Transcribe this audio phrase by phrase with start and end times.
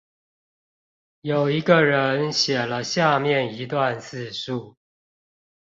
[1.21, 4.75] 有一個人寫了下面一段自述